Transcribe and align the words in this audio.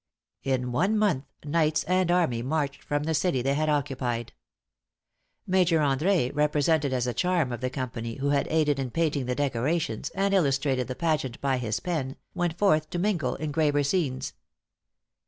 In 0.41 0.71
one 0.71 0.97
month 0.97 1.25
knights 1.45 1.83
and 1.83 2.09
army 2.09 2.41
marched 2.41 2.81
from 2.83 3.03
the 3.03 3.13
city 3.13 3.43
they 3.43 3.53
had 3.53 3.69
occupied. 3.69 4.33
Major 5.45 5.77
André, 5.77 6.31
represented 6.33 6.91
as 6.91 7.05
the 7.05 7.13
charm 7.13 7.51
of 7.51 7.61
the 7.61 7.69
company, 7.69 8.15
who 8.15 8.29
had 8.29 8.47
aided 8.49 8.79
in 8.79 8.89
painting 8.89 9.27
the 9.27 9.35
decorations, 9.35 10.09
and 10.15 10.33
illustrated 10.33 10.87
the 10.87 10.95
pageant 10.95 11.39
by 11.39 11.59
his 11.59 11.79
pen, 11.79 12.15
went 12.33 12.57
forth 12.57 12.89
to 12.89 12.97
mingle 12.97 13.35
in 13.35 13.51
graver 13.51 13.83
scenes. 13.83 14.33